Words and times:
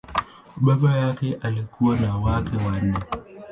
Baba 0.57 0.97
yake 0.97 1.33
alikuwa 1.41 1.97
na 1.99 2.17
wake 2.17 2.57
wanne. 2.57 2.97